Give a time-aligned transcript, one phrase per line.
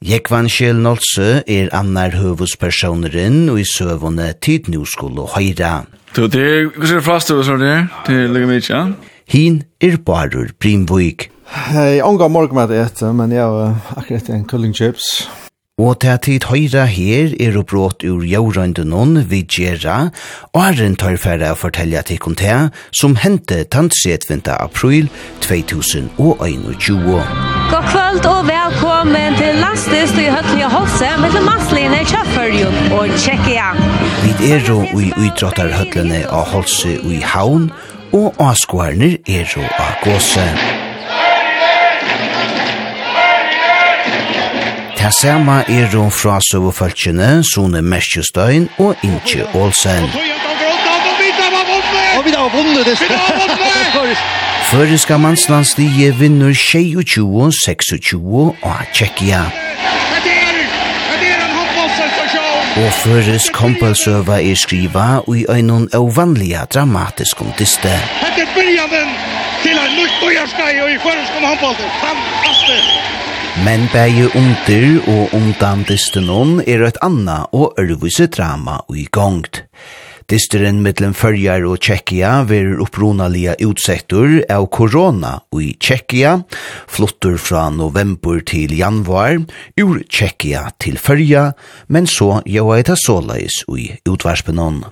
[0.00, 5.84] Jekvan Kjell Nolse er annar høvuspersoneren og i søvåne tid nu skulle høyra.
[6.16, 7.84] Du, det er hva er flast du sånn det er?
[8.06, 8.96] Det er mye, ja?
[9.28, 11.28] Hin er barur Brimvik.
[11.52, 12.72] Hei, omgår morgen med
[13.12, 15.28] men jeg har akkurat en kulling chips.
[15.76, 20.08] Og til at tid høyra her er og brått ur jaurøyndenon vid Gjera,
[20.54, 25.12] og er en tørfæra å fortelle til kontea som hendte tantsetvinta april
[25.44, 27.59] 2021.
[27.70, 33.68] God kvöld og velkommen til Lastest i høttelig Hosse med til masslinje Kjøfførjun og Tjekkia.
[34.24, 37.68] Vi er jo i utrottar høttlene av hosse og i havn,
[38.12, 40.48] og avskårene er jo av gåse.
[44.98, 50.10] Det samme er jo fra søvefølgjene, Sone Merkjøstøyen og Inge Olsen.
[52.18, 52.98] Og vi da har vunnet det!
[52.98, 54.49] Vi da har vunnet!
[54.70, 59.40] Føreska mannslandslige vinner 22-26 av Tjekkia.
[62.78, 67.90] Og føres kompelsøva er skriva og i øynon ovanliga dramatisk om diste.
[68.20, 69.10] Hette byrjaden
[69.64, 71.90] til en nytt og jærskai og i føreskom håndbalter.
[72.04, 73.18] Fantastisk!
[73.66, 79.64] Men bæje under og undan distenon er et anna og ørvise drama og i gongt.
[80.30, 86.36] Disteren mittlen fyrjar og Tjekkia ver upprunalia utsektor av korona i Tjekkia,
[86.86, 89.40] flottur fra november til januar,
[89.74, 91.48] ur Tjekkia til Førja,
[91.90, 94.84] men så jaua eta såleis i utvarspenon.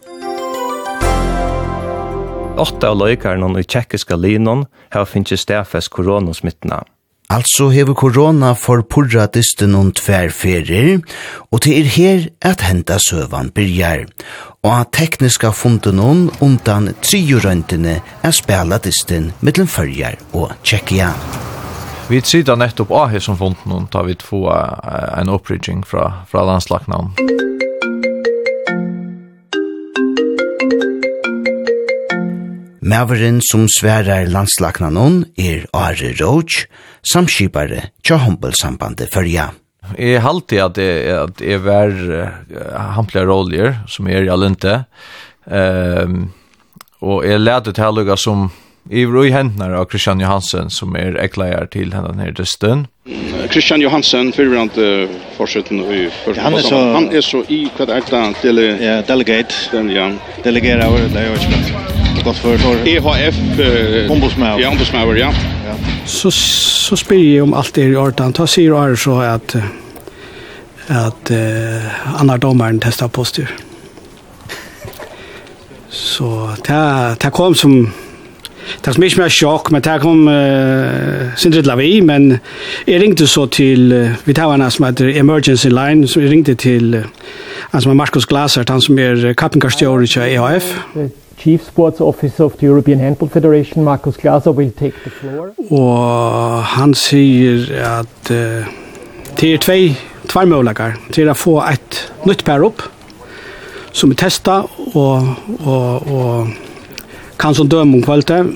[2.59, 6.83] Åtta av løykarnon i tjekkiska linon har finnst stafes koronasmittna.
[7.29, 11.03] Altså hever korona for purra dysten og tverferer,
[11.53, 14.07] og det er her at henta søvan byrjar,
[14.65, 21.11] og at tekniska funden om undan trijurøntene er spela dysten mittlen fyrjar og tjekkia.
[22.09, 26.49] Vi sitter nettopp av her som funden hon, da vi få en opprygging fra, fra
[26.49, 27.13] landslagnavn.
[32.89, 36.65] Mæveren som sverar landslagnanon er Are Roach,
[37.13, 39.51] samskipare tja håndballsambande fyrja.
[39.97, 41.95] Jeg halte at jeg, at jeg var
[42.97, 44.83] hamplige roller som er i Alente.
[45.49, 46.31] Um,
[47.01, 48.51] og jeg lærte til Haluga som
[48.91, 52.87] Ivro i Hentner av Christian Johansen som er ekleier til henne her til stund.
[53.53, 58.05] Christian Johansen, fyrrande forsetten i første han, er så, han er så i hva er
[58.09, 59.69] det dele, ja, delegate.
[59.73, 60.11] Den, ja.
[60.45, 61.63] Delegere over det, jeg vet ikke.
[61.77, 61.87] hva.
[62.25, 63.41] Godt for, for EHF.
[63.61, 64.61] Uh, ombudsmauer.
[64.61, 65.33] Ja, ombudsmauer, ja
[66.09, 68.33] så, så spyr jeg om allt det i orden.
[68.33, 69.57] Ta sier Are så att
[70.89, 73.47] att uh, andre dommeren testar positiv.
[75.89, 77.93] Så det, det kom som
[78.85, 82.39] det som ikke mer chock men det kom eh, Sindrid Lavi men
[82.87, 83.95] jeg ringte så till
[84.25, 87.05] vi tar en som heter Emergency Line så jeg ringte til till
[87.71, 90.75] han som er Marcus Glaser han som är kappenkarstjåren i EHF.
[90.95, 91.11] Mm.
[91.39, 95.53] Chief Sports Officer of the European Handball Federation, Markus Glaser, will take the floor.
[95.71, 98.67] Og han sier at uh,
[99.39, 99.83] det er tvei,
[100.27, 102.83] tvei muligheter til å få et nytt pær opp
[103.95, 104.61] som er testa
[104.99, 105.29] og,
[105.63, 108.51] og, og kan som døme om kvalitet.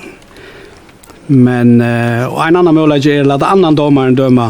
[1.31, 4.49] Men uh, og en annan mulighet er at la annan dømeren døme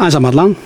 [0.00, 0.56] ensamhandelen.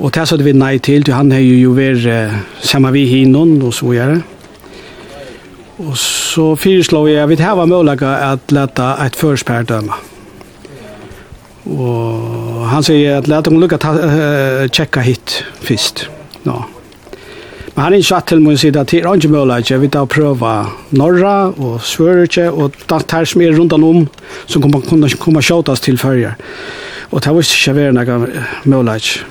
[0.00, 3.60] Og det sa vi nei til, til han har jo vært uh, sammen vi hinnon
[3.62, 4.20] og så gjør det.
[5.80, 9.96] Og så foreslår jeg at vi har mulighet at lette et førspær døme.
[11.70, 16.08] Og han sier at lette hun lukke ta, uh, tjekka hit først.
[16.44, 16.52] Nå.
[16.52, 16.60] No.
[17.74, 19.80] Men han er ikke satt til min side at det er ikke mulighet.
[19.80, 20.50] Vi tar prøve
[20.90, 24.08] Norra og Svøretje og det her som er rundt om
[24.46, 26.34] som kommer kunne komme skjøtes til førjer.
[27.10, 29.24] Og det var ikke være noe mulighet.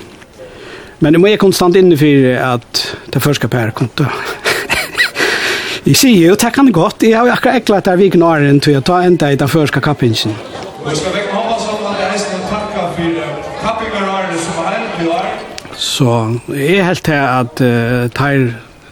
[1.00, 4.06] Men jeg må konstant innefyre at det første pæret kom til
[5.86, 7.02] Jeg sier jo, det kan det godt.
[7.02, 9.48] Jeg har jo akkurat eklat der vi viken åren til å ta enda i den
[9.48, 10.34] første kappingen.
[10.84, 15.08] Og skal vekk hånda sånn at jeg skal takke for kappingarare som er helt i
[15.14, 15.30] år.
[15.80, 16.10] Så
[16.52, 18.44] jeg er helt til at uh, tar,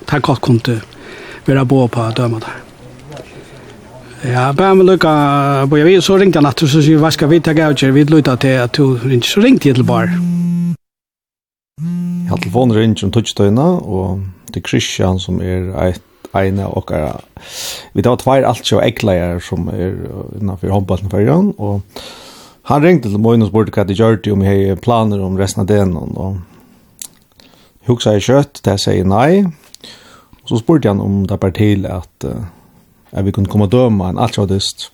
[0.09, 0.79] tar godt kunne
[1.45, 2.65] være bo på døma der.
[4.25, 5.13] Ja, bare med lukka
[5.69, 7.77] på jeg vet, så ringte han at du så sier, hva skal vi ta gav
[7.77, 7.93] til?
[7.95, 10.09] Vi lukta til at du ringte, så ringte jeg til bar.
[11.79, 16.03] Jeg har telefonen ringt om touchstøyna, og det er Christian som er eit
[16.37, 17.15] en av okkara.
[17.97, 19.95] Vi tar tvær alt så eggleier som er
[20.39, 21.81] innenfor håndballen førjan, og
[22.69, 25.39] han ringte til Moin og spurte hva de gjør det om jeg har planer om
[25.41, 26.43] resten av den, og
[27.89, 29.47] hugsa jeg kjøtt, det sier nei,
[30.43, 34.11] og så spurte han om det var til at, at vi kunne komme og døme
[34.11, 34.91] en alt så sjådist,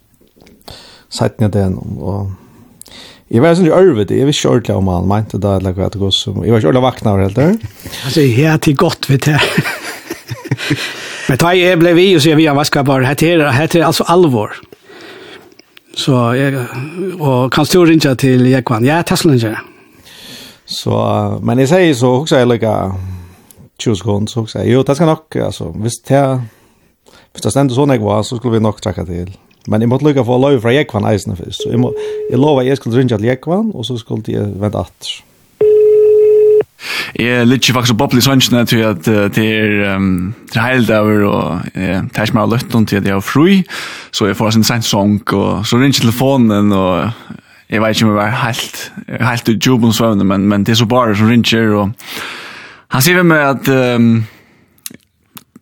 [1.11, 2.33] sett ned den, og
[3.33, 5.89] Jeg var sånn i ørvet, jeg visste ikke ordentlig om han mente det, eller hva
[5.91, 7.55] det går som, jeg var ikke ordentlig vakna over helt der.
[8.05, 9.41] Altså, jeg er til godt vet jeg.
[11.29, 14.05] Men da jeg ble vi og sier vi har vaskapar, hette er, hette er altså
[14.13, 14.53] alvor.
[15.97, 16.59] Så jeg,
[17.21, 18.85] og kan stå rinja til Jekvann.
[18.85, 19.63] Jeg er Tesla-ringer.
[20.67, 20.97] Så,
[21.45, 22.75] men jeg sier så, hoksa jeg lika
[23.81, 26.39] 20 sekunder, så hoksa jeg, jo, det skal nok, altså, hvis det er,
[27.33, 29.33] hvis det stendte sånn jeg var, så skulle vi nok trakka til.
[29.69, 31.93] Men jeg måtte lukka få lov fra Jekvann eisen først, så jeg, må,
[32.31, 35.15] jeg lova jeg skulle rinja til Jekvann, og så skulle jeg vente atter.
[37.19, 41.71] Jeg er litt faktisk boble i sønnsene til at det er um, heilt over, og
[41.75, 43.63] det er ikke jeg har løtt til at jeg er fri,
[44.13, 47.11] så jeg får en sent sång, og så ringer telefonen, og
[47.71, 50.83] jeg vet ikke om jeg er helt, helt ut jobben svøvende, men, men det er
[50.83, 51.93] så bare som ringer, og
[52.95, 54.25] han sier ved meg at um,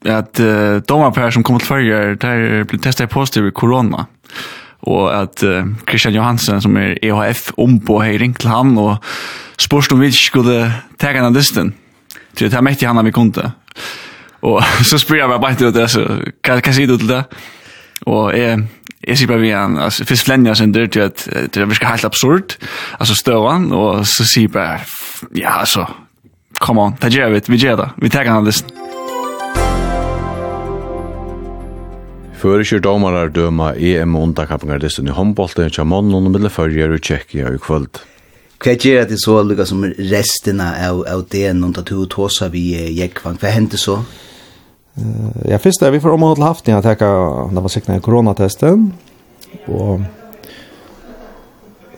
[0.05, 4.07] at uh, domarpær som kommer til førre, der blir testet positiv i korona
[4.83, 8.97] og at uh, Christian Johansen som er EHF ombo har ringt til han og
[9.61, 10.59] spurt om vi ikke skulle
[10.99, 11.75] ta henne dysten.
[12.37, 13.53] til det er mektig han vi kunde.
[14.43, 16.07] Og så spør jeg meg bare til det, så
[16.43, 17.25] hva, hva sier du til det?
[18.11, 18.59] Og jeg,
[19.07, 21.93] jeg sier bare vi han, altså, først flenner jeg sin dyr til at det virker
[21.93, 22.57] helt absurd,
[22.99, 24.81] altså støvann, og så sier jeg bare,
[25.39, 25.87] ja, altså,
[26.59, 29.02] come on, det gjør vi, vi gjør det, vi tar henne dysten.
[32.43, 37.53] Føriskjør domarar døma EM undakappingar undakapungar dessen i håndbolten tja månen og middelførjer og tjekkia
[37.55, 38.01] i kvöld.
[38.63, 42.49] Hva gjør at det så lukka som resten av, av det noen tatt hod tåsa
[42.51, 42.65] vi
[42.99, 43.39] Jekvang?
[43.39, 44.01] Hva hendte så?
[44.99, 47.13] Uh, ja, først er vi får omhånd haft haften, jeg tekka,
[47.55, 48.91] det var sikna i koronatesten,
[49.73, 50.03] og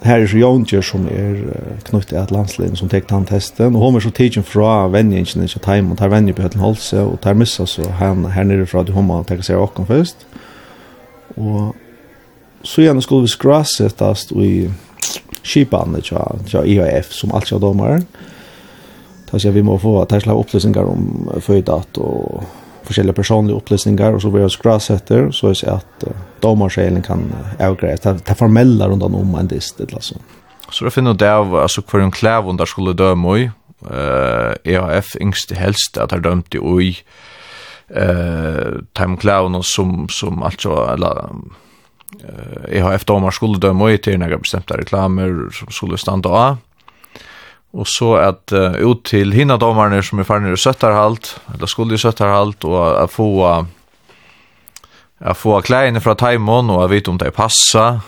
[0.05, 1.39] Her er så Jonker som er
[1.87, 5.63] knutet till landslinjen som tek han testen, og hun er så tidsen fra vennjengene til
[5.65, 8.81] time og tar vennje på Høtten Holse, og tar missa så han her nere fra
[8.81, 10.27] att hon må tenke seg åkken først.
[11.37, 11.75] Og
[12.63, 14.71] så gjerne skulle vi skrasettast i
[15.43, 18.03] skipene til IHF som alt skal domar.
[19.33, 22.45] Da sier vi må få at her om føydat og
[22.85, 25.55] forskjellige personlige upplysningar och så vi har skrasätter så är
[26.01, 30.15] det uh, domarskälen kan avgreie, ta, ta formella runt om en dist eller så.
[30.71, 33.51] Så det finner det av altså, hver en klæv under skulle døme i
[33.85, 37.05] eh EHF, yngst helst att ha dømt i oj
[37.91, 41.29] eh time clown som som alltså eller
[42.25, 46.57] eh EHF-domar skulle døme i till några bestämda reklamer som skulle stanna av
[47.75, 51.97] Og så at uh, ut til hinna domarna som er farnir i søttarhalt, eller skulle
[51.97, 53.65] i søttarhalt, og at få uh,
[55.25, 57.99] at få klærne fra Taimon, og at vite om det passa.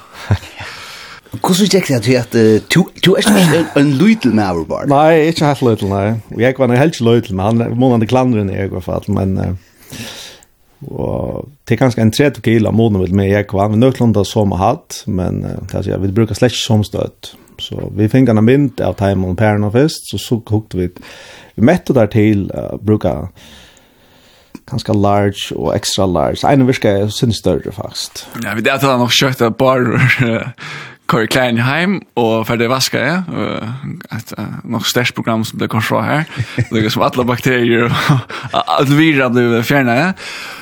[1.36, 4.88] Hvordan gikk det at du er ikke en løytel med over bare?
[4.90, 6.06] Nei, ikke helt løytel, nei.
[6.34, 8.86] Og jeg var helt ikke lydel, men han må han klandre i jeg i hvert
[8.86, 9.36] fall, men...
[9.40, 9.56] Uh,
[10.92, 14.60] og det er ganske en 30 kilo måned med jeg var, men nøklanda som har
[14.60, 17.32] hatt, men uh, vi brukar slett ikke som støtt.
[17.58, 20.88] Så vi fick en mynd av Time on Parent Fest så så kokte vi
[21.54, 23.28] vi mätte där till uh, bruka
[24.70, 26.52] ganska large och extra large.
[26.52, 28.26] En viska syns större fast.
[28.42, 29.80] Ja, vi det har nog kört ett par
[31.06, 33.22] Corey Klein heim og det vaska jeg.
[34.16, 34.32] Et
[34.64, 36.24] nok størst program som ble korsra her.
[36.70, 40.08] Det er som alle bakterier og alle virer ble fjernet ja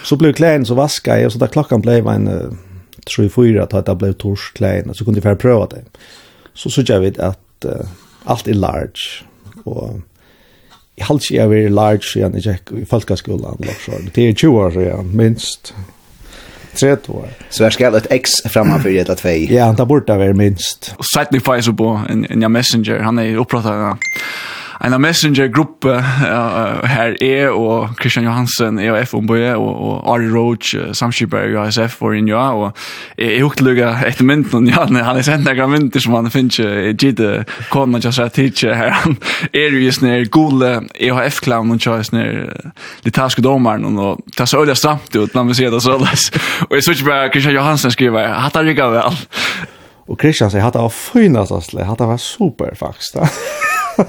[0.04, 2.28] Så ble Klein så vaska jeg, og så da klokkan ble en
[3.08, 5.84] 3-4 at det ble tors Klein, og så kunne jeg ferdig prøve det
[6.54, 7.70] så så jag vet att uh,
[8.24, 9.22] allt är large
[9.64, 10.00] och
[10.96, 14.70] i halvt jag är large så jag inte i folkskolan också det är 20 år
[14.70, 15.74] sedan minst
[16.74, 17.28] tre år.
[17.50, 19.54] Så jag ska ett X framför ett att fej.
[19.54, 20.94] Ja, han tar bort det minst.
[20.96, 21.40] Och sätt ni
[21.72, 23.98] på en en messenger, han är uppratad
[24.84, 30.28] en messenger-gruppe uh, her er, og Christian Johansen er og F ombøye, og, og Ari
[30.30, 32.72] Roach, uh, samskipper i ASF for in ja, og
[33.18, 36.94] jeg er lukket etter mynden, ja, han er sendt noen mynter som han finner ikke,
[37.00, 37.30] gitte
[37.72, 39.16] kona just seg teacher her, han
[39.52, 42.72] er jo just nere gule EHF-klavn, og tjøys nere
[43.06, 46.30] litarske domaren, og det så øyla stramt ut, når vi ser det så løs,
[46.68, 49.22] og jeg så ikke Christian Johansen skriver, hatt han rikket vel.
[50.04, 53.72] Og Christian sier, hatt det var fynast, hatt det var super, faktisk, da.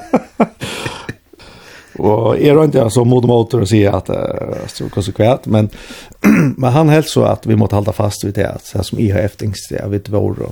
[1.97, 5.69] Och är inte alltså mot motor och säga att uh, er konsekvent men
[6.57, 9.21] men han helt så att vi måste hålla fast vid det så som jeg har
[9.21, 10.51] eftingst det, vet vad då.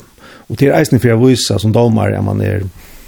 [0.49, 2.63] Og til reisning för jag visar som domare man är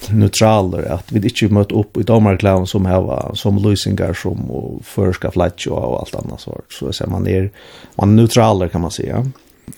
[0.10, 5.32] neutraler att vi inte möter upp i domarklan som här som lösingar som och förska
[5.32, 7.50] flatch och allt annat sort så så man er
[7.96, 9.26] man neutraler kan man säga.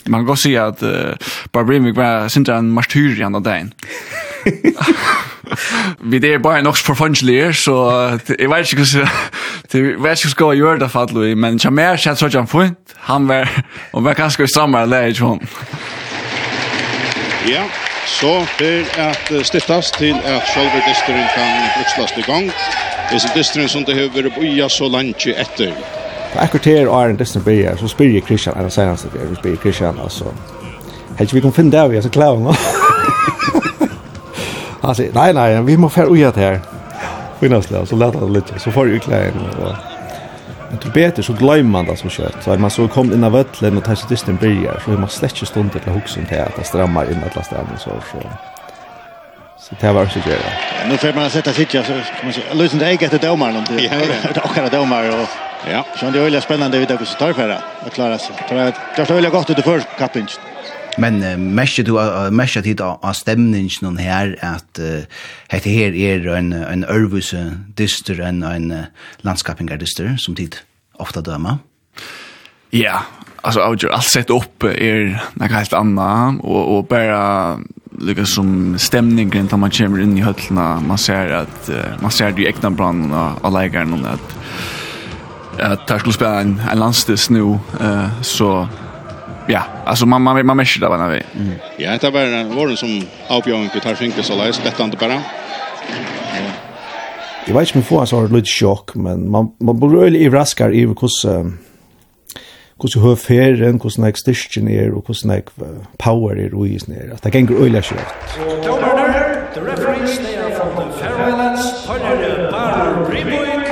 [0.06, 1.13] Man kan godt si at uh,
[1.53, 3.74] Barbrimik var sin en martyr i andra dagen.
[6.00, 7.72] Vi det är bara nog för fungelir så
[8.39, 9.08] jag vet inte
[9.72, 12.96] hur det vet inte ska göra det fallet men jag mer känns så jag fint.
[12.96, 13.50] Han var
[13.91, 15.48] och var kanske i samma läge hon.
[17.46, 17.63] Ja,
[18.06, 22.51] så för att stiftas till att själva distrin kan utslas igång.
[23.10, 25.74] Det är distrin som det behöver boja så länge efter
[26.34, 29.27] på akkurat her og en distan blir så spyr jeg Christian, eller senast det blir,
[29.29, 30.31] så spyr jeg Christian, altså.
[31.17, 32.53] Helt vi kan finne det, vi er så klar nå.
[34.84, 36.60] Han sier, nei, nei, vi må fære uja til her.
[37.39, 39.41] Finnaslig, så lette han litt, så får jeg klær inn.
[40.69, 42.43] Men til beter så glömmer man det som kött.
[42.43, 45.38] Så man så kom inn av vøtlen og tar sig distan blir, så man slett
[45.38, 48.24] ikke stunder til hoksen til at det strammer inn alle stedene, så, så.
[49.70, 50.40] Så det var också det.
[50.90, 53.64] Nu får man sätta sitt så kan man säga lösen det eget till domaren om
[53.64, 53.84] det.
[53.84, 53.92] Ja,
[54.34, 55.28] det och alla domare och
[55.72, 55.86] ja.
[56.00, 57.62] Så det är väldigt spännande vid att ta för det.
[57.86, 58.36] Att klara sig.
[58.48, 60.28] Tror jag det är väl gott ut för kapping.
[60.98, 65.00] Men uh, mesje du uh, att tid av stemningen her att uh,
[65.48, 68.84] heter här är en en örvuse dyster en en uh,
[69.18, 70.56] landskapingar dyster som tid
[70.94, 71.58] ofta döma.
[72.70, 73.04] Ja,
[73.42, 77.58] alltså alltså har allt sett upp är något helt annat och och bara
[77.98, 82.32] lika som stämningen när man kommer in i höllna man ser att uh, man ser
[82.32, 84.38] det ju äkta brann av lägaren och att
[85.60, 88.68] att där skulle spela en, en landstis nu uh, så
[89.48, 91.54] ja alltså man man man märker det när vi mm.
[91.77, 95.22] ja det var en var som avbjöng på tarfinkel så läs detta inte bara
[97.48, 100.25] Jeg vet ikke om jeg får en sånn litt chock, men man, man blir rörlig
[100.25, 101.54] i raskar i hvordan
[102.79, 105.43] hvordan høy ferien, hvordan jeg styrken er, og hvordan jeg
[106.00, 107.13] power er og isen er.
[107.13, 108.13] At det ganger øyla kjøtt.
[109.53, 113.67] The referees, they are from the Faroe Islands, Høyre, Bar Brimøyk,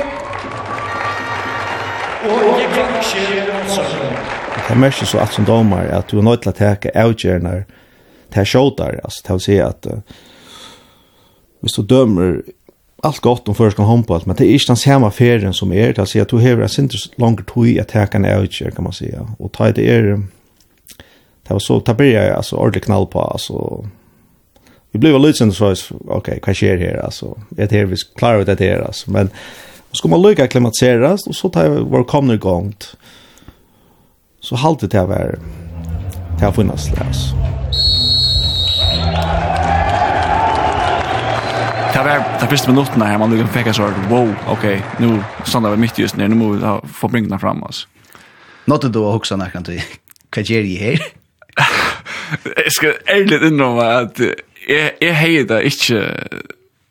[2.24, 3.84] og Jekke, Kjell, Åsson.
[4.56, 7.62] Det er mest så at som domar at du er nødt til å teke avgjørner
[8.34, 9.86] til å skjøter, altså til å si at
[11.62, 12.40] hvis du dømer
[13.06, 15.92] allt gott om förska handboll, men det är inte den samma ferien som är.
[15.92, 18.92] Det alltså att du har en sinter lång tid att täcka en outkör kan man
[18.92, 19.28] säga.
[19.38, 20.22] Och ta det är
[21.48, 23.20] det var så, ta börja alltså ordentligt knall på.
[23.20, 23.86] Alltså,
[24.90, 27.38] vi blev lite sen så okej, okay, vad sker här alltså?
[27.48, 29.10] Det här vi klarar det här alltså.
[29.10, 29.30] Men
[29.92, 32.74] ska man lycka klimatiseras och så tar vi vår kommer igång.
[34.40, 35.38] Så halt det här var
[36.38, 37.36] det har funnits alltså.
[41.96, 44.64] Det var de første minuttene her, man liksom fikk en sånn, wow, ok,
[45.00, 47.86] nå nu stannar vi mitt just nu, nå må vi få bringarna fram oss.
[48.68, 51.06] Något då också när kan du gjør jeg her?
[52.56, 54.20] Jeg skal ærlig innrømme at
[54.68, 56.02] jeg, jeg heier det ikke,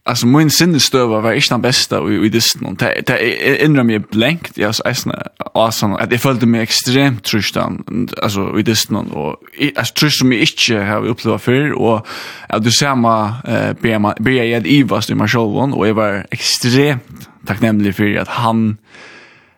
[0.06, 2.76] alltså min sinnestöva var inte den bästa i, i distan.
[2.76, 4.58] Det, det ändrar mig blankt.
[4.58, 9.12] Jag är awesome, att jag följde mig extremt trystan alltså i distan.
[9.12, 9.36] Och
[9.76, 11.72] alltså trystan som jag inte har upplevt förr.
[11.72, 12.08] Och
[12.50, 15.74] att du ser mig eh, börja jag ivast i mig själv.
[15.74, 18.78] Och jag var extremt tacknämlig för att han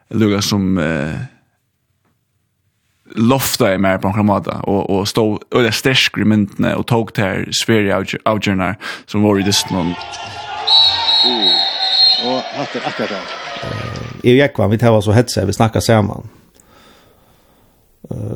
[0.10, 0.78] Lukas som...
[0.78, 1.16] uh,
[3.18, 7.24] lofta i mer på en måte, og, og stå øyla sterskere myndene, og tog til
[7.24, 9.96] her sverige avgjørner som var i dysten
[11.28, 11.50] Mm.
[12.28, 13.22] Og hatt det akkurat da.
[14.24, 16.30] og Jekvann, vi tar så hetse, vi snakkar saman.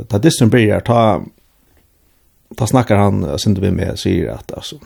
[0.10, 1.22] Ta dysten blir ta,
[2.58, 4.82] ta snakkar han, synes vi med, sier at, altså,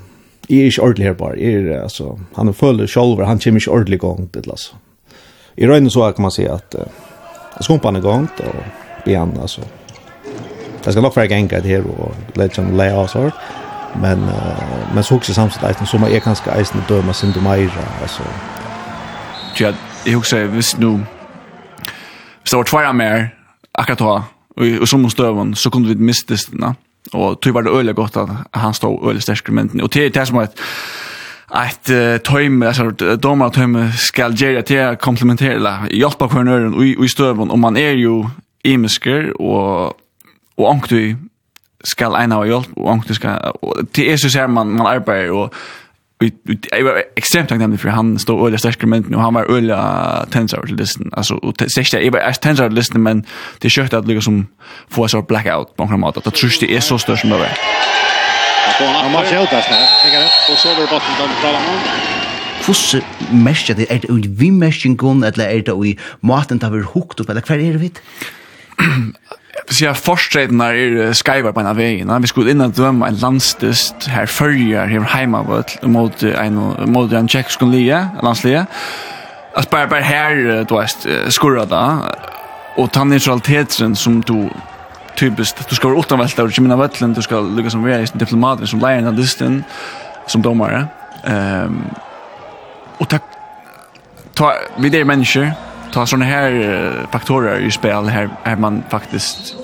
[0.49, 1.39] Jeg er ikke ordentlig her bare.
[1.39, 4.75] Jeg er, altså, han er føler selv, han kommer ikke ordentlig gong til, altså.
[5.57, 6.85] I røyne så kan man si at uh,
[7.61, 9.61] skumpan er gongt, og igjen, altså,
[10.85, 13.31] det ska nog för gänga det här och legend lay oss or
[14.01, 18.23] men uh, men så också samtidigt som man är kanske eisen döma sin domaira alltså
[19.59, 19.73] ja
[20.05, 20.99] jag också visst nu
[22.43, 23.35] så var två mer
[23.71, 24.23] akkurat då
[24.81, 26.75] och som stöven så kunde vi mista det
[27.13, 30.37] och tyvärr det öliga gott att han stod öliga stärkrementen och det är det som
[30.37, 30.59] att
[31.47, 37.07] att uh, tøyme alltså domar tömme skall göra till komplementera hjälpa på nörden och i
[37.07, 38.23] stöven om man är ju
[38.63, 39.93] imisker och
[40.57, 41.15] og onktui
[41.85, 45.33] skal ein av hjálp og onktui skal og det er så ser man man arbeider
[45.33, 45.53] og
[46.21, 49.77] jeg var ekstremt takknemlig for han stod øyla sterkere mynden, og han var øyla
[50.31, 53.25] tensar til listen, altså, og ikke, jeg var tensar til listen, men
[53.61, 54.47] det er kjøkt at lykka som
[54.89, 57.41] få en sånn blackout på omkring måte, det tror det er så størst som det
[57.43, 57.59] var.
[58.79, 60.07] Han må ut høyta snart,
[60.49, 61.83] og så var det botten til Dalamon.
[62.65, 63.85] Hvordan mest det?
[63.91, 67.59] Er det i vimmerkingen, eller er det i maten der vi hukt opp, eller hva
[67.59, 68.01] er det vidt?
[69.69, 72.21] så jag förstrednar är skyvar på en av vägen.
[72.21, 76.53] vi skulle innan döma en landstest här följer här hemma mot en
[76.91, 78.65] mot en tjeckisk lia, landslia.
[79.53, 81.97] Att bara bara här du är skurra då.
[82.75, 84.49] Och ta neutraliteten som du
[85.15, 88.79] typiskt du ska vara utanvälta och mina vällen du ska lyckas som vara diplomat som
[88.79, 89.63] lärare av listen
[90.27, 90.87] som domare.
[91.23, 91.81] Ehm
[92.97, 93.19] och ta,
[94.33, 95.51] ta vi det människor
[95.95, 99.55] ta såna här faktorer i spel här är man faktiskt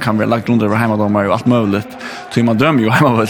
[0.00, 1.88] kan väl lagt under över då och allt möjligt.
[2.30, 3.26] Så man drömmer ju hemma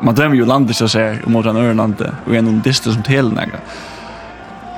[0.00, 3.28] man drömmer ju landet så säger om mot en Örland och en distans som till
[3.28, 3.58] några.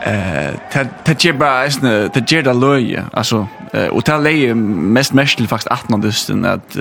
[0.03, 0.55] Eh
[1.05, 3.47] det ger bara är det det ger det löje alltså
[3.91, 6.77] och det lägger mest mest till faktiskt 18 distan att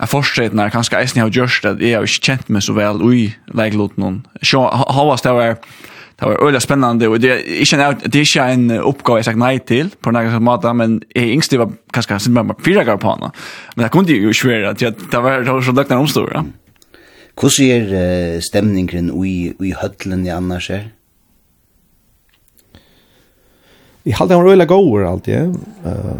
[0.00, 2.72] Jeg forstår når jeg kanskje eisen har gjørst at jeg har ikke kjent meg så
[2.72, 3.34] vel i
[3.96, 4.26] någon.
[4.42, 5.56] Så har det var
[6.16, 9.24] det var öliga spännande och det är inte en, det är inte en uppgåva jag
[9.24, 12.84] sagt nej till på något sätt men jag yngst det var kanske sin mamma fyra
[12.84, 13.30] gånger på henne.
[13.74, 16.44] Men det kunde ju svära att det var det var så duktigt ja.
[17.40, 20.88] Hur ser stämningen i i höllen i annars är?
[24.02, 25.34] Vi hade en röjla gåor alltid.
[25.34, 25.54] Eh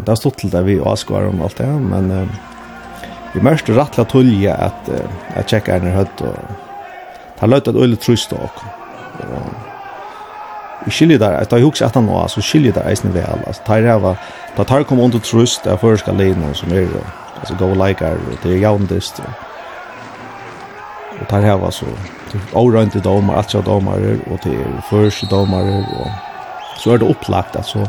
[0.05, 2.29] det har stått till där vi askar om allt det, men
[3.33, 4.89] vi mörste rattla tulja att
[5.35, 6.35] att checka ner hött och
[7.39, 8.59] ta löt att öle trösta och
[10.85, 13.41] Og skilje der, at jeg husker etter nå, så skilje der eisen vel.
[13.47, 14.21] Altså, tar jeg var,
[14.57, 16.91] da tar kom under trøst av førska leina som er,
[17.39, 19.21] altså, go like leikar, det er jaundist.
[21.15, 21.89] Og tar jeg var så,
[22.31, 26.11] det er årøynte domar, atja domar, og det er først domar, og
[26.77, 27.87] så er det opplagt, altså,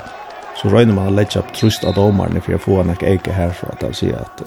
[0.57, 3.75] så røyner man å legge opp trøst av domaren for å få en eike herfra,
[3.75, 4.43] at jeg sier at,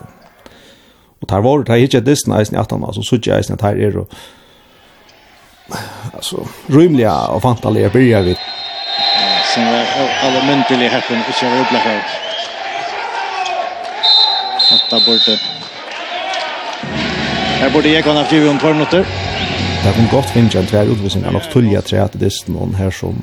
[1.20, 3.66] og tar var, tar jeg ikke distan eisen i 18, altså, så ikke eisen at
[3.68, 4.20] her er, og,
[6.14, 8.38] alltså rymliga och fantaliga börjar vi.
[9.56, 9.86] Sen
[10.24, 12.02] alla mentally happen och så är det här.
[14.70, 15.32] Hatta borta.
[17.60, 19.06] Här borde jag kunna fyra om två minuter.
[19.84, 22.74] Det kom gott finns en tvär utvisning av något tulliga tre att det är någon
[22.74, 23.22] här som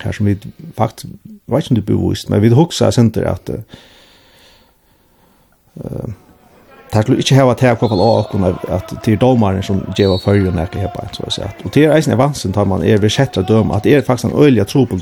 [0.00, 0.38] här som vi
[0.76, 1.12] faktiskt
[1.46, 3.56] vet inte bevisst men vi huxar center att eh
[6.98, 10.50] Det skulle ikke hava til kvappal av okkur at det er domaren som djeva fyrir
[10.50, 11.44] nek i hepa, så å si.
[11.62, 14.32] Og det er eisen evansen tar man er vi kjettra døm, at det er faktisk
[14.32, 14.98] en øyelig tro på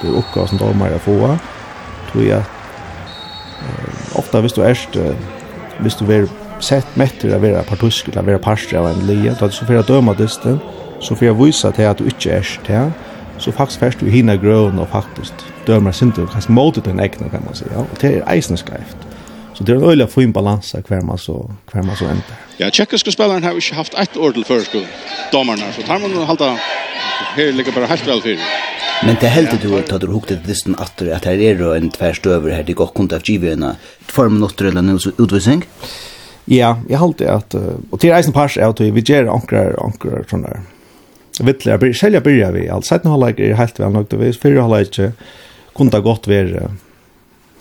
[0.00, 1.18] det oppgav som domare er få,
[2.08, 2.40] tror jeg
[4.16, 4.96] ofta hvis du erst,
[5.84, 6.24] hvis du er
[6.64, 9.84] sett metter av vera partusk, eller vera parstri av en lia, da du så fyrir
[9.84, 10.56] døma distan,
[11.04, 12.90] så fyrir vise til at du ikke erst til,
[13.40, 17.44] så faktisk først du hina grøn og faktisk dømer sindu, kanskje måte den egna, kan
[17.44, 19.06] man si, og det er eisen skreift.
[19.60, 22.36] Så det är en öjla fin balans kvar man så kvar man så ändar.
[22.56, 24.86] Ja, tjeckiska spelaren har inte haft ett år till förskott.
[25.32, 26.58] Domarna så tar man hålla
[27.36, 28.38] här ligger bara helt väl för.
[29.04, 32.50] Men det helt du att du hukte distan åter att här är det en tvärstöver
[32.50, 33.64] här det går kunde att ge en
[34.06, 35.64] två minuter eller nu så utvisning.
[36.44, 37.54] Ja, jag håller att
[37.90, 40.60] och till reisen pass ut vi ger ankrar ankrar från där.
[41.40, 42.98] Vittliga blir själva börjar vi alltså.
[42.98, 45.12] Sen håller jag helt väl nog det vis för håller jag
[45.74, 46.70] kunde gott vara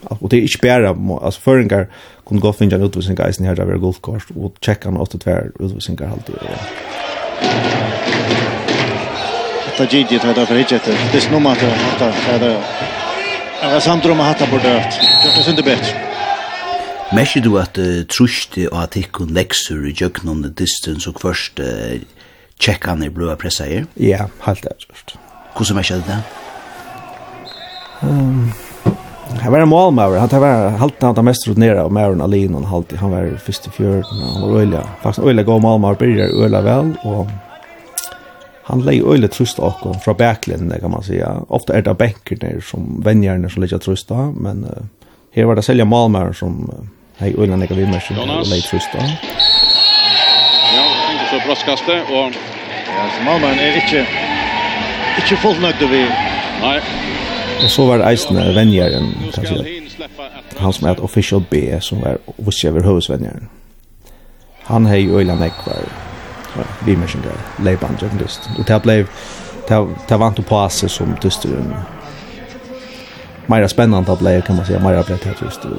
[0.04, 1.88] Och det är inte bara, alltså föringar
[2.28, 5.52] kunde gå finna en utvisning i sin här över golfkort och checka något åt tvär
[5.60, 6.36] utvisningar alltid.
[9.78, 10.84] Det är gidigt att det för hittet.
[11.12, 11.60] Det är snumma att
[12.00, 13.82] det är det.
[13.82, 14.84] Sandro har hattat på det.
[15.24, 16.10] Det är inte bättre.
[17.12, 21.96] Mersi du at uh, trusti og at ikkun leksur i jöknon distance og kvørst uh,
[22.62, 23.80] tjekkan i blåa pressa i?
[23.98, 25.16] Ja, halt det er just.
[25.56, 26.20] Hvordan mersi det?
[28.02, 28.54] Um,
[29.38, 32.64] Han var en målmauer, han var halvt han mest ut nere av mauren alene och
[32.64, 34.84] halvt han var först i fjörden han var öliga.
[35.02, 37.28] Faktiskt öliga gå målmauer börjar öliga väl och
[38.64, 41.42] han lägger öle trust och från backlinjen kan man säga.
[41.48, 44.84] Ofta är det bänker där som vänjarna som lägger trust men uh,
[45.36, 46.86] här var det sälja målmauer som uh,
[47.18, 48.98] hej öliga näka vi mer som lägger trösta.
[50.76, 52.32] Ja, tänkte så brottskaste och
[52.98, 54.08] ja, målmauren är inte
[55.18, 56.08] inte fullt nöjd vi.
[56.62, 56.82] Nej,
[57.64, 59.64] Og så var eisene venjeren, kanskje,
[60.58, 63.50] han som er et official B, som var vussjever høvesvenjeren.
[64.70, 65.86] Han hei øyla nekvar,
[66.86, 68.50] vi mørsinger, leipan journalist.
[68.58, 69.00] Og det blei,
[70.10, 71.74] det vant å passe som dysteren.
[73.50, 75.70] Meira spennande blei, kan man säga, meira blei det här just det.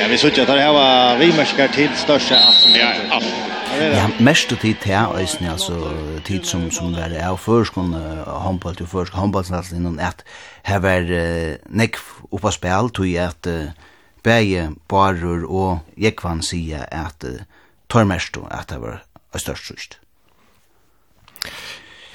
[0.00, 3.45] Ja, vi suttar att det här var vi mørsinger til største, alltså, ja, allt.
[3.76, 5.76] Ja, mest tid her øysene, altså
[6.24, 7.92] tid som, som var det av førskånd
[8.24, 10.24] håndballt og førskånd håndballsnadslinjen, at
[10.64, 12.00] her var uh, nekv
[12.32, 13.92] oppa spil, tog at uh,
[14.24, 17.44] bæge barer og jekvann sier at uh,
[17.92, 19.04] tar mest at det var
[19.36, 19.98] størst sørst.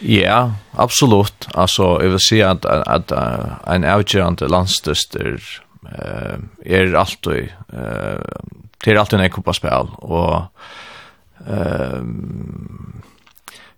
[0.02, 1.46] Ja, absolutt.
[1.54, 5.38] Altså, jeg vil si at, at, at en avgjørende landstøster
[5.86, 8.18] uh, er alltid, uh,
[8.82, 10.48] det er alltid en ekkopaspel, og
[11.48, 13.02] Ehm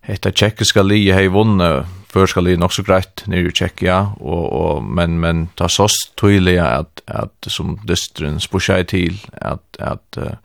[0.04, 5.16] hetta tjekkiska li hei vunna førska liði nokso greit nýr i Tjekkia og og men
[5.22, 10.36] men ta sås tøyliga at at som dystrin spusha til at at uh,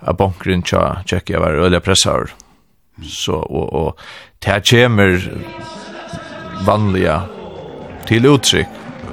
[0.00, 2.34] at bankrin tja Tjekkia var ølla pressar.
[3.02, 3.98] Så og og
[4.40, 5.20] ta kemur
[6.66, 7.22] vanliga
[8.06, 8.68] til uttrykk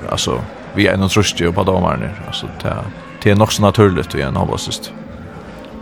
[0.09, 0.41] alltså
[0.75, 2.47] vi är någon tröst ju på domarna alltså
[3.23, 4.93] det är nog så naturligt vi är en avsist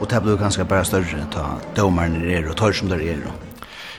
[0.06, 3.32] och det blir ganska bara större ta domaren är och tar som det är då.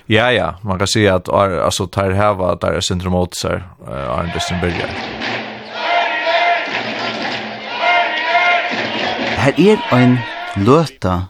[0.06, 3.62] Ja ja, man kan se att alltså tar här var där är syndromat så är
[4.20, 4.88] Andersen börjar.
[9.36, 10.18] Här är en
[10.56, 11.22] löta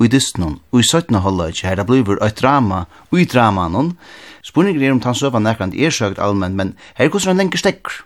[0.00, 1.14] i dystnon, og i 17.
[1.14, 3.96] holder her, det blir et drama, og i dramaen,
[4.44, 8.02] spurningen er om tannsøvann nærkant er søkt allmenn, men her er hvordan han lengre stekker.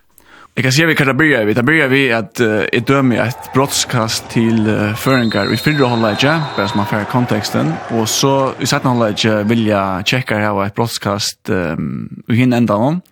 [0.57, 1.55] Jeg kan si vi kan börja vi.
[1.55, 5.47] Da börjar vi at uh, jeg dømer et brottskast til uh, förengar.
[5.49, 6.15] Vi fyrre hålla
[6.57, 7.73] bare som man får konteksten.
[7.91, 12.75] Og så i satt någon vil vilja checka her et brottskast um, i hinner enda
[12.75, 13.03] noen,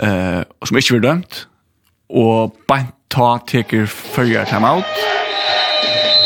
[0.00, 1.48] Eh uh, som ikke blir dømt.
[2.08, 4.84] Og bare ta teker förra time out.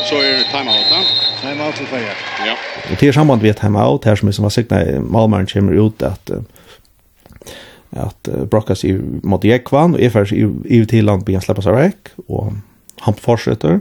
[0.09, 1.01] Så är time out då.
[1.41, 2.13] Time out för förra.
[2.47, 2.55] Ja.
[3.01, 6.03] Det är samband med time out här som som har sagt när Malmö kommer ut
[6.03, 6.41] att uh,
[7.97, 11.75] at uh, Brokka i mot Jekvan, og Efers i i til land begynner släppa seg
[11.75, 12.53] vekk, og
[13.01, 13.81] han fortsetter,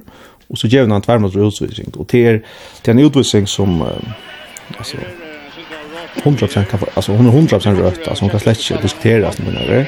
[0.49, 2.39] og så gjør han tvær mot utvisning, og det er,
[2.85, 4.97] det er en utvisning som, uh, altså,
[6.23, 9.57] 100% kan, alltså hon är 100% rött, alltså hon kan slett inte diskutera som hon
[9.57, 9.87] är.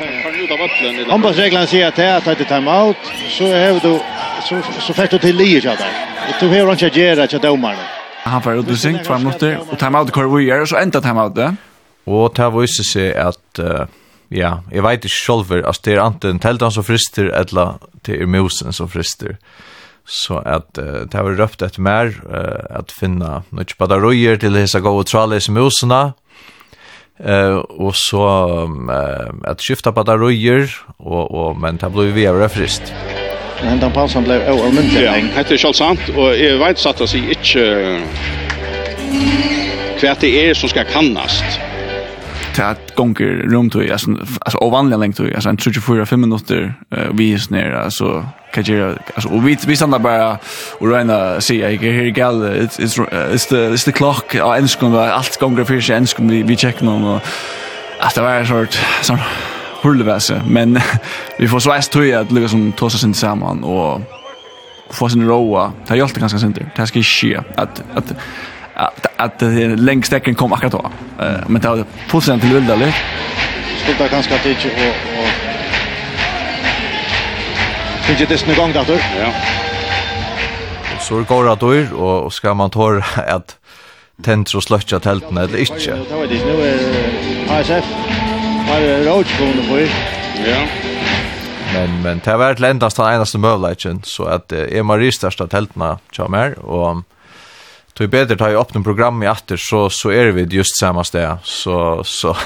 [1.10, 2.98] Om bara reglerna säger att det är ett timeout,
[3.30, 4.00] så är du,
[4.44, 5.92] så, så färs du till livet jag där.
[6.30, 7.78] Och du har inte att göra till domarna.
[8.24, 11.56] Han får utvisning, två minuter, och timeout kvar vi gör, så ända timeout det.
[12.04, 13.60] Och det visar sig att
[14.30, 18.30] Ja, jeg vet ikke selv, altså det er anten teltan som frister, eller det er
[18.30, 19.40] musen som frister.
[20.06, 24.58] Så at uh, det har er røpt etter mer, uh, at finna nødt badarøyer til
[24.58, 26.02] hese gode trales i musene,
[27.26, 28.26] uh, og så
[28.66, 32.94] um, uh, at skifta badarøyer, og, og, men det blir vi av frist.
[33.64, 35.04] Men den pausen ble overmyndelig.
[35.04, 37.66] Ja, det er selv sant, og jeg vet satt å si ikke
[40.00, 41.49] hva det er som skal kannast
[42.54, 46.74] till att gånger runt och alltså alltså ovanliga längt och alltså en 24 5 minuter
[46.98, 50.38] uh, vi är ner alltså kan jag alltså och vi vi stannar bara
[50.80, 54.36] och räna se jag är här gal it's it's uh, it's the it's the clock
[54.36, 57.22] och ens kommer allt gånger för sig ens kommer vi vi checkar någon och
[58.00, 59.18] att det var en sort sån
[59.82, 60.80] hulleväse men
[61.40, 64.02] vi får så att tror att Lucas som tossa sin samman och
[64.90, 65.72] få sin roa.
[65.84, 66.58] Det har ju alltid ganska sent.
[66.76, 68.14] Det ska ske att att
[68.80, 69.42] att att
[69.78, 70.92] längdsträckan kom akkurat då.
[71.20, 72.96] Eh men det var procent till Ulda eller.
[73.84, 75.50] Skulle ganska tid och och
[78.06, 79.02] Finns det snö gång där.
[79.20, 79.32] Ja.
[81.00, 83.58] Så det går att dör och ska man ta att
[84.24, 85.96] tänt och slötja tälten eller inte.
[86.46, 87.86] Nu är ASF
[88.70, 89.80] var det roadskolan på.
[90.50, 90.62] Ja.
[91.74, 96.00] Men men det har varit ländast den enaste möjligheten så att är Marie största tältna
[96.12, 96.98] kör mer och
[98.00, 101.04] Det är bättre att upp en program i efter så så är vi just samma
[101.04, 101.38] sted.
[101.44, 102.38] Så så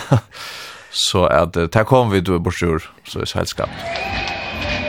[0.91, 3.69] så att där kommer vi då bort ur så är sällskap.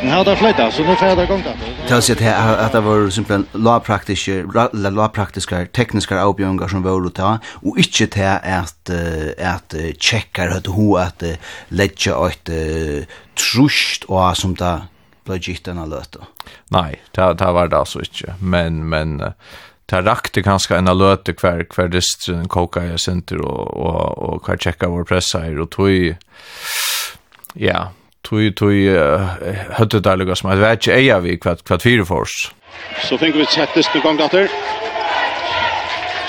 [0.02, 1.88] Men har det flyttat så nu får det gång där.
[1.88, 4.32] Tals det att det var simpelt law praktiska
[4.72, 8.90] law praktiska tekniska avbjörningar som var att ta och inte till att
[9.52, 11.22] att checka att hur att
[11.68, 12.50] lägga ett
[13.34, 14.80] trust och som där
[15.24, 16.18] blöjigt den löta.
[16.68, 18.34] Nej, det var det alltså inte.
[18.40, 19.32] Men men
[19.90, 24.60] ta rakte kanskje en løte hver, hver distren koka jeg senter og, og, og hver
[24.60, 25.90] tjekka vår pressa her og tog
[27.60, 27.90] ja,
[28.24, 32.24] tog, tog uh, det der lukka som at vet ikke vi kvart, kvart fire for
[32.24, 32.50] oss
[33.04, 34.48] Så tenker vi sett distren gang datter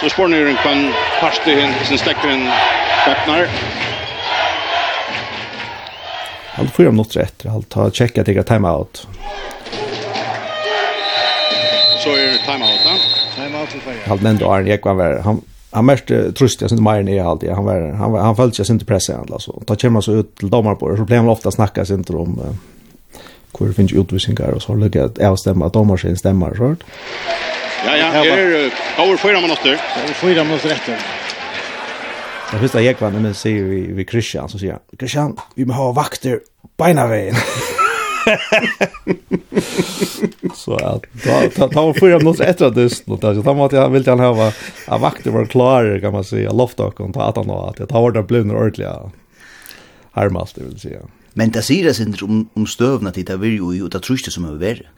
[0.02, 0.92] Så spårneren kan
[1.22, 2.48] parste hinn sin stekker hinn
[3.06, 3.50] Bepnar
[6.56, 9.02] Halv fyra minutter etter, halv ta tjekka till timeout.
[12.04, 12.95] Så er timeout da
[14.06, 17.24] Halt men då Arne Ekman var han han mest trust jag synte mer än är
[17.24, 20.36] alltid han var han var han följde sig inte pressen alltså ta kemma så ut
[20.36, 22.58] till domar på det så blev han ofta snacka sig inte om
[23.60, 26.76] hur finns utvisningar och så har det att avstämma domar sin stämmer så
[27.86, 29.82] Ja ja, det är över fyra minuter.
[30.04, 31.00] Över fyra minuter rätt.
[32.52, 35.92] Det första jag vann med sig vi vi Christian så säger Christian vi måste ha
[35.92, 36.40] vakter
[36.78, 37.36] på ena vägen.
[40.56, 41.04] så att
[41.58, 44.18] ta ta och fyra minuter efter att det något alltså då måste jag vill jag
[44.18, 44.52] ha
[44.88, 48.12] en vakter var klar kan man säga loftak och ta att han att jag tar
[48.12, 49.12] det blivna ordliga
[50.12, 51.00] härmast vill säga
[51.34, 54.20] men det säger det inte om om stövna till det vill ju och det tror
[54.24, 54.90] jag som över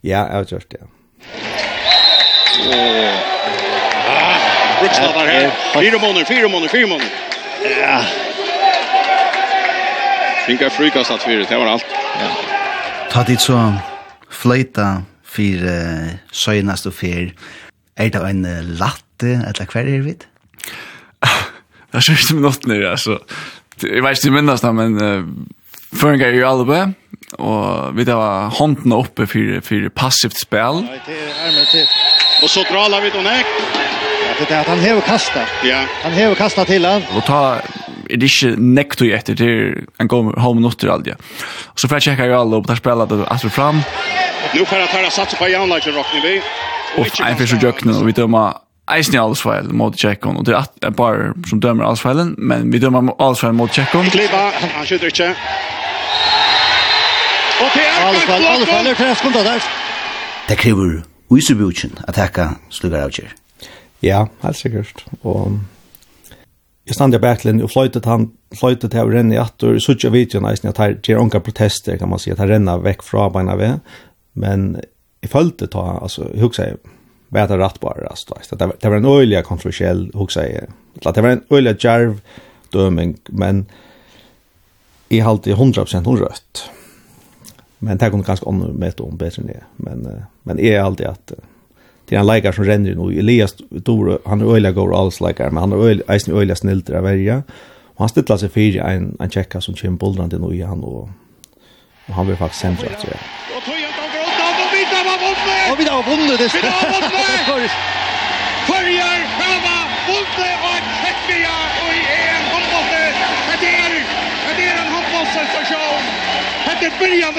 [0.00, 0.78] ja jag tror det
[4.82, 5.50] Rich lovar här.
[5.74, 7.10] Fyra månader, fyra månader, fyra månader.
[7.80, 8.04] Ja.
[10.46, 11.84] Finkar frukast att fyra, det var allt.
[12.20, 12.51] Ja.
[13.12, 13.58] Ta dit så
[14.32, 17.34] fløyta for uh, søgnast og fyr.
[18.00, 18.46] Er det en
[18.80, 20.14] latte, eller hver er vi?
[20.16, 21.28] Det
[22.00, 23.18] er sørst med notten her, altså.
[23.84, 25.28] Jeg vet ikke minnes det, men uh,
[25.92, 26.80] føringar er jo alle på,
[27.36, 30.80] og vi tar hånden oppe for, for passivt spel.
[32.40, 33.52] Og så drar vi til nek.
[34.40, 35.44] Det er at han hever kasta.
[35.68, 35.84] Ja.
[36.02, 37.04] Han hever kasta til han.
[37.12, 37.60] Og ta
[38.12, 41.14] er det ikke nekt og etter til en god halv minutter aldri.
[41.72, 43.82] Og så får jeg tjekke jo alle opp, der spiller det alt fram.
[44.52, 46.34] Nu får jeg ta satsa på Janlager Rockney vi.
[46.98, 48.58] Og en fyrir jøkken, og vi dømmer
[48.92, 52.80] eisen i Alsfeil mot Tjekkon, og det er et par som dømmer Alsfeilen, men vi
[52.82, 54.10] dømmer Alsfeil mot Tjekkon.
[54.12, 55.30] Kliva, han skjuter ikke.
[57.62, 59.70] Og det er Alsfeil, Alsfeil er tre sekunder der.
[60.48, 60.98] Det krever
[61.32, 63.30] Uisubutjen at hekka slugger avgjør.
[64.02, 65.04] Ja, helt sikkert.
[65.22, 65.60] Og
[66.88, 70.12] jeg stand i backlinjen og fløytet han, fløytet til å renne i atter, så ikke
[70.16, 73.28] videoen eisen, at her gjør unga protester, kan man si, at her renner vekk fra
[73.32, 73.94] beina ved,
[74.34, 74.72] men
[75.22, 76.80] jeg følte ta, altså, jeg husker jeg,
[77.32, 80.74] vet jeg rett bare, altså, det, det var en øyelig kontroversiell, husker jeg,
[81.06, 82.18] det var en øyelig djerv
[82.74, 83.64] døming, men
[85.12, 86.66] jeg halte 100% hun rødt.
[87.82, 90.04] Men det kunne ganske ånden med om bedre enn det, men,
[90.48, 91.34] men jeg er alltid at,
[92.08, 93.18] det är en läkare som ränner nu.
[93.18, 96.94] Elias Dore, han är öjliga går alls läkare, men han är öjliga, eisen öjliga snilter
[96.94, 97.42] av värja.
[97.94, 101.08] Och han stittlar sig fyra en, en tjecka som kommer bollrande nu i han och,
[102.06, 103.18] och han blir faktiskt sämre efter det.
[103.56, 105.70] Och Toyota och Grotland och Vita har vunnit!
[105.70, 106.54] Och vi har vunnit!
[106.54, 107.74] Vita har vunnit!
[108.70, 112.02] Följer Kama, Vonte och Tjeckia och i
[112.34, 113.52] en handbollsenstation!
[113.62, 116.02] Det är det är en handbollsenstation!
[116.80, 117.34] Det är början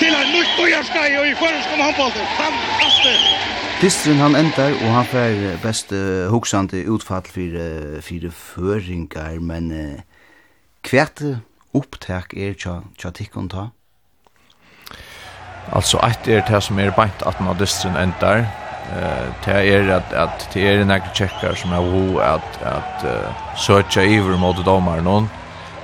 [0.00, 2.26] til en nytt bøyarskei och i føreskom handbolten.
[2.38, 3.26] Fantastisk!
[3.82, 10.02] Distrin han endar og han fær best uh, hoksande utfall fyrir fyrir føringar men uh,
[10.86, 11.22] kvært
[11.74, 13.68] upptak er tja tja tikkun ta.
[15.72, 18.44] Altså eitt er det som er beint at man distrin endar
[18.84, 23.32] eh det er at at det er nokre checkar som er ho at at uh,
[23.56, 25.30] søkja iver mot domar noen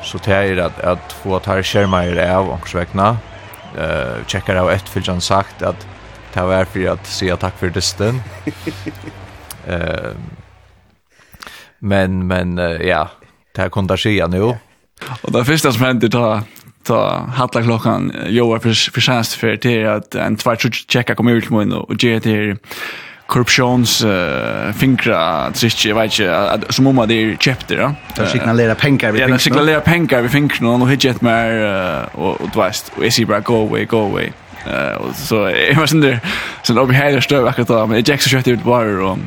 [0.02, 3.16] så det er at at få tar skjermar av ongsvekna
[3.78, 5.86] eh checkar av ett för John sagt att
[6.32, 8.20] ta var för att säga tack för dysten.
[9.66, 10.12] Eh
[11.78, 13.10] men men ja,
[13.54, 14.42] det här kunde ske nu.
[15.22, 16.42] Och det första som hände ta
[16.82, 21.50] ta hatla klockan Joar för för tjänst för det att en tvärt checka kommer ut
[21.50, 22.56] med och ge det
[23.30, 28.26] korruptions uh, fingra trick jag vet inte att som om det är chapter ja det
[28.26, 31.50] signalerar pengar vi fingra ja det signalerar pengar vi fingra och hit mer
[32.12, 34.30] och och dvast och är bara go away go away
[34.66, 35.34] eh så
[35.68, 36.20] jag var sen där
[36.62, 39.18] sen uppe här där stöv akkurat där men så sköt ut bara och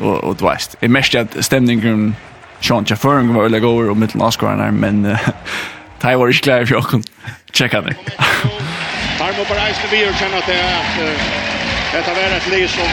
[0.00, 2.14] och och dvast det mest att stämningen
[2.60, 5.16] Sean Jafferin var lägga över och mitten Oscar men
[6.02, 7.04] Tai var ikke klar i fjåkken.
[7.52, 7.94] Tjekk han det.
[9.18, 11.51] Tarmo på reisende bier kjenner at det er
[11.92, 12.86] Detta var ett liv som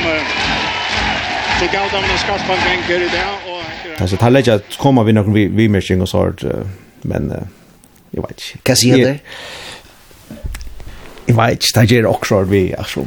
[1.60, 4.02] tog av dem en skarpan gänger i det.
[4.02, 6.44] Alltså, det här lägger att komma vid någon vimersing och sånt,
[7.02, 7.34] men
[8.10, 8.64] jag vet inte.
[8.64, 9.20] Kan säga det?
[11.26, 13.06] Jag vet inte, det är också vi, alltså,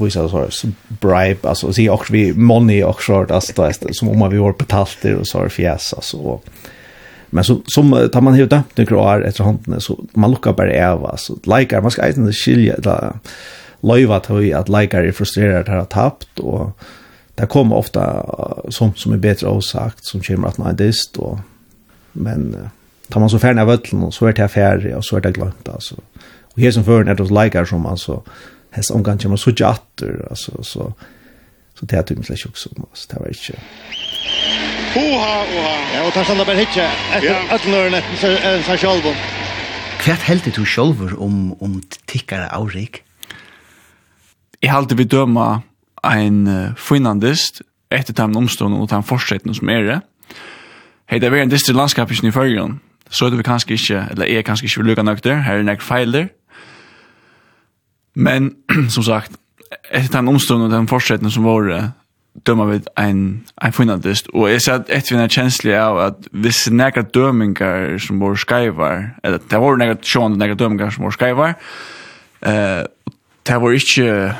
[0.00, 0.50] vi sa så här,
[0.88, 5.14] bribe, alltså, det är också vi, money också, alltså, som om vi har betalt det
[5.14, 6.40] och så här fjäs, alltså,
[7.30, 11.16] Men så som tar man hjuta, det gråar efter handen så man lukkar bara äva
[11.16, 13.12] så likar man ska inte skilja där
[13.86, 16.72] løyva til at leikar er frustrerad her har tapt, og
[17.40, 18.04] det kommer ofta
[18.72, 21.40] sånt som er bedre avsagt, som kommer at man er dist, og,
[22.12, 22.50] men
[23.10, 25.68] tar man så færdig av vøtlen, så er det færdig, og så er det glemt,
[25.72, 25.96] altså.
[26.54, 28.20] Og her som føren er det leikar som, altså,
[28.76, 30.90] hans omgang kommer så ikke atter, altså, så,
[31.78, 33.58] så det er typen slett ikke som, altså, det var ikke...
[34.90, 35.74] Oha, oha!
[35.94, 39.20] Ja, og tar standa bare hitje, etter øtlenøren, etter seg sjolvun.
[40.00, 41.78] Hva heldig du sjolvur om, om
[42.10, 43.04] tikkare avrik?
[44.60, 45.62] Jeg halte vi døma
[46.04, 50.00] en uh, finnandist etter den omstående og den fortsettende som er det.
[51.08, 54.26] Hei, det er en distri landskap i førgen, så er det vi kanskje ikke, eller
[54.26, 56.28] er kanskje ikke vi lukka nøkter, her er nek feiler.
[58.14, 58.54] Men,
[58.94, 59.32] som sagt,
[59.90, 61.80] etter den omstående og den fortsettende som var det,
[62.46, 64.28] dømmer vi en, en finnandist.
[64.34, 68.36] og jeg ser at etter vi er kjenslig av at hvis nekka dømingar som var
[68.36, 71.56] skaivar, eller det var nekka sjående nekka dømingar som var skaivar,
[72.44, 73.16] eh, uh,
[73.50, 74.34] det var ikke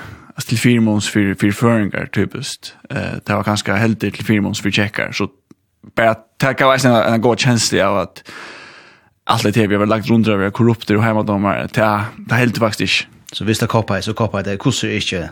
[0.47, 2.71] til fire måneds for, for føringer, typisk.
[2.91, 5.27] Uh, det var kanskje heldig til fire för for tjekker, så
[5.97, 8.23] bare det kan være en, en god kjensle av at
[9.27, 12.81] alt det vi har lagt rundt over korrupter og hjemme dommer, det er helt faktisk
[12.81, 13.11] ikke.
[13.33, 15.29] Så hvis det kopper, så kopper det, hvordan er ikke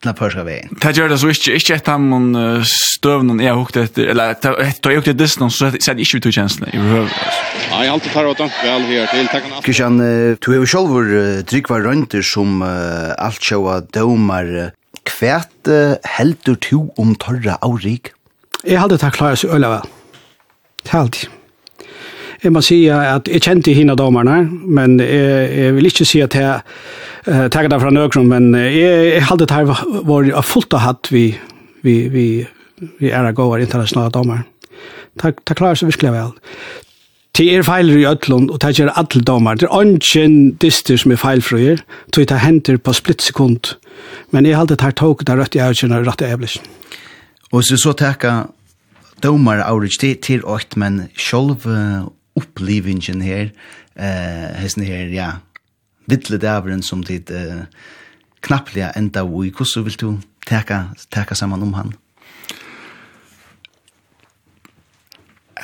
[0.00, 0.72] til den første veien.
[0.82, 2.26] Det gjør det så ikke, ikke etter om
[2.68, 6.34] støvnen jeg hukte etter, eller etter jeg hukte distan, så er det ikke vi to
[6.36, 6.72] kjenslene.
[6.76, 9.30] Nei, jeg alltid tar åtta, vel her til.
[9.64, 11.14] Kristian, du har jo selv
[11.48, 14.70] drikvar røynter som uh, alt sjåa dømer.
[15.06, 15.70] Kvært
[16.16, 18.12] heldur du om torra avrik?
[18.66, 19.90] Jeg halte tatt klare seg øyla vel.
[20.82, 21.26] Det Helt.
[22.42, 26.36] Jeg må si at jeg kjente hina domerne, men jeg, jeg vil ikke si at
[26.36, 26.60] jeg
[27.28, 31.12] uh, takker det fra nøkron, men jeg, jeg hadde det her var fullt av hatt
[31.12, 31.30] vi,
[31.86, 32.26] vi, vi,
[33.00, 34.44] vi er gåver internasjonale dommer.
[35.16, 36.34] Det, det klarer seg virkelig vel.
[37.36, 39.58] Det er feiler i Øtlund, og det er alle dommer.
[39.60, 41.82] Det er ønsken dister som er feilfrøyer,
[42.14, 43.74] så det henter på splittsekund.
[44.32, 46.62] Men jeg hadde det her tog, det er rødt i øynene, rett i øyeblikk.
[47.52, 48.46] Og så så takka
[49.22, 51.66] domar Aurich til til åt men sjolv
[52.36, 53.50] opplivingen her,
[53.96, 55.30] eh, hesten her, ja,
[56.06, 57.64] vittle dæveren som dit eh,
[58.42, 60.10] knapplega enda ui, hvordan vil du
[60.46, 61.94] teka, teka saman om han?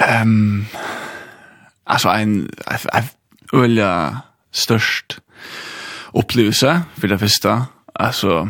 [0.01, 0.67] Um,
[1.87, 2.49] altså, en,
[2.95, 3.05] en
[3.55, 4.17] øyla
[4.53, 5.21] størst
[6.15, 7.49] opplevelse, det første,
[7.95, 8.49] altså,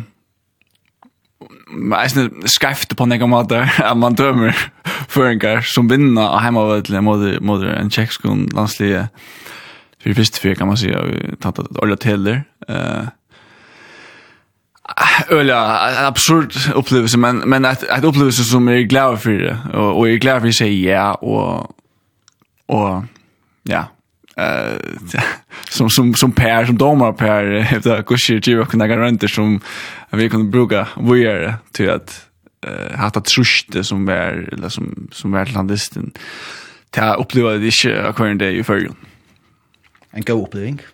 [1.99, 4.57] eisne skreft på noen måte at man dømer
[5.13, 9.09] føringer som vinner av heimavedle mot en tjekkskon landslige
[10.03, 12.43] for første fyr, kan man si og tatt at olja teller
[15.31, 15.59] Ölja,
[15.89, 19.59] en absurd opplevelse, men, men et, et opplevelse som er glad for det.
[19.73, 21.75] og, och er glad for å si ja, og,
[22.69, 23.05] og
[23.69, 23.85] ja,
[24.43, 24.77] uh,
[25.73, 29.61] som som som Per som domar Per efter kurser ju och kunna garantera som
[30.11, 32.27] vi kan bruka vi är till att
[32.67, 36.13] eh hata truste som är eller som som var landisten
[36.91, 38.97] ta att uppleva det inte akvarien det i förrjun.
[40.13, 40.85] En god upplevelse.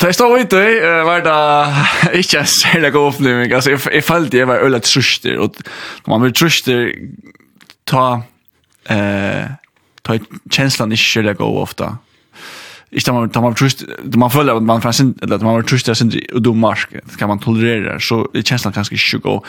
[0.00, 0.58] Da stod ute,
[1.04, 3.54] var det ikke en særlig god opplevelse.
[3.54, 5.54] Altså, jeg, jeg følte jeg var øyla truster, og
[6.06, 6.92] når man blir truster,
[7.86, 8.22] ta...
[8.90, 9.50] Eh,
[10.02, 10.18] ta
[10.50, 11.98] känslan inte kör det gå ofta.
[12.90, 13.84] Ich da man da man trust
[14.16, 17.28] man føler at man fasen eller at man trust der sin og dum Det kan
[17.28, 18.00] man tolerere.
[18.00, 19.44] så det känslan kanske inte gå.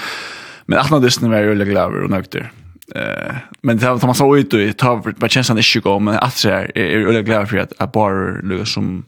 [0.66, 2.52] Men at när det snär är glad og och nökter.
[2.96, 6.40] Eh men det har man så ut och ta vad känslan ikke gå men at
[6.44, 9.06] det er er ju glad for at att bara lösa som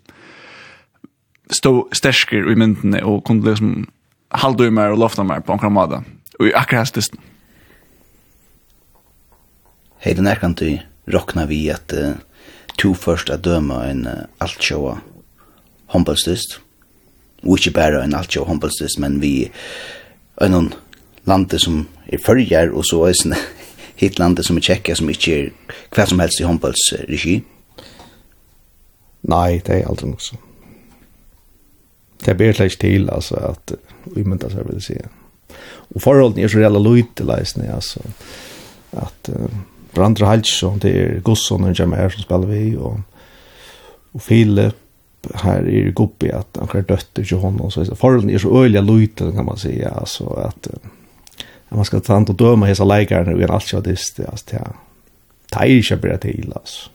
[1.52, 3.88] stå stärker i mynden og kunne liksom
[4.32, 6.04] halde i meg og lofta meg på en kramada.
[6.40, 7.10] Og akkurat det.
[10.00, 10.80] Hei, den er kan du
[11.14, 12.16] rokna vi at uh,
[12.80, 14.98] to først er døma en uh, altsjåa
[15.94, 16.60] håndballstist.
[17.46, 19.50] Og ikke bare en altsjåa håndballstist, men vi
[20.42, 20.72] er noen
[21.30, 23.42] lande som er følger, og så er det
[24.02, 25.52] hitt lande som er tjekka, som ikke er
[25.96, 27.36] hva som helst i håndballsregi.
[29.32, 30.42] Nei, det er aldri noe sånn.
[32.22, 33.76] Det er bedre til, altså, at
[34.16, 35.56] vi mynda seg, vil jeg si.
[35.94, 38.02] Og forholdene er så reelle løyte leisende, altså,
[38.98, 39.32] at...
[39.32, 39.64] Uh,
[39.96, 43.00] Brandra Halsson, det er Gusson og Jammer som spiller vi, og,
[44.14, 44.82] og Philip,
[45.42, 49.32] her er Guppi, at han har døtter til honom, så forholden er så øyelig løyten,
[49.34, 50.68] kan man säga, altså at,
[51.72, 54.76] at man skal ta hand og døme hese leikerne, og en altjadist, altså, det er,
[55.50, 56.90] det er ikke bare til, altså.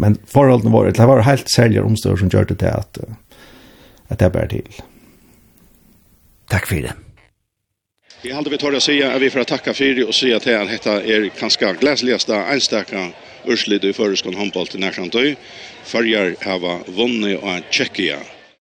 [0.00, 2.98] Men forholdene var det var helt særlige omstøver som gjør det til at,
[4.08, 4.80] at det er bare til.
[6.50, 6.94] Takk for det.
[8.22, 9.72] Vi har vi tar å si at vi får tacka
[10.04, 13.06] og si at till han dette er ganska glädjeligaste enstaka
[13.48, 15.36] urslid i föreskon handboll til närsamtöj.
[15.84, 18.18] Färjar hava vunnit og tjekkia.